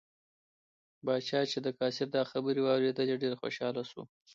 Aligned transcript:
پاچا 1.05 1.41
چې 1.51 1.57
د 1.65 1.67
قاصد 1.79 2.07
دا 2.15 2.23
خبرې 2.31 2.59
واوریدلې 2.63 3.15
ډېر 3.23 3.33
خوشحاله 3.41 3.83
شو. 3.89 4.01